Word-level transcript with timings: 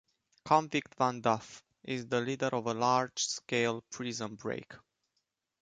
Convict 0.45 0.95
Van 0.95 1.21
Duff 1.21 1.63
is 1.83 2.07
the 2.07 2.19
leader 2.21 2.47
of 2.53 2.65
a 2.65 2.73
large-scale 2.73 3.83
prison 3.91 4.33
break. 4.33 4.73